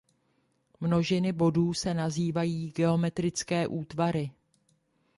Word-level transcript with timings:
Množiny 0.79 1.31
bodů 1.31 1.73
se 1.73 1.93
nazývají 1.93 2.71
geometrické 2.71 3.67
útvary. 3.67 4.31